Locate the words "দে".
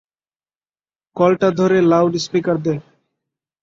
2.65-2.73